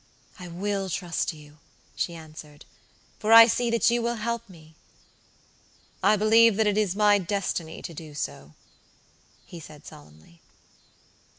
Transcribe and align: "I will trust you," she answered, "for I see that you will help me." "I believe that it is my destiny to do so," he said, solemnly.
"I 0.39 0.47
will 0.47 0.89
trust 0.89 1.31
you," 1.31 1.59
she 1.95 2.15
answered, 2.15 2.65
"for 3.19 3.31
I 3.31 3.45
see 3.45 3.69
that 3.69 3.91
you 3.91 4.01
will 4.01 4.15
help 4.15 4.49
me." 4.49 4.73
"I 6.01 6.15
believe 6.15 6.55
that 6.55 6.65
it 6.65 6.75
is 6.75 6.95
my 6.95 7.19
destiny 7.19 7.83
to 7.83 7.93
do 7.93 8.15
so," 8.15 8.55
he 9.45 9.59
said, 9.59 9.85
solemnly. 9.85 10.41